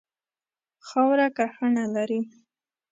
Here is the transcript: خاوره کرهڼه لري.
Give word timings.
خاوره 0.87 1.27
کرهڼه 1.37 1.83
لري. 1.95 2.19